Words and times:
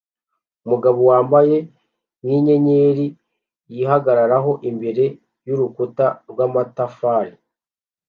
Umugabo 0.65 0.99
wambaye 1.09 1.57
nkinyenyeri 2.23 3.07
yihagararaho 3.73 4.51
imbere 4.69 5.03
yurukuta 5.45 6.05
rwamatafari 6.29 7.35